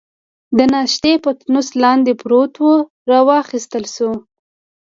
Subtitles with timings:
[0.57, 2.75] د ناشتې پتنوس لاندې پروت وو،
[3.09, 4.11] را واخیستل شو.